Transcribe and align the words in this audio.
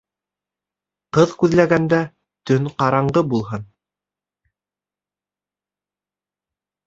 Ҡыҙ 1.17 1.33
күҙләгәндә 1.41 1.99
төн 2.51 2.69
ҡараңғы 2.79 3.23
булһын. 3.35 3.67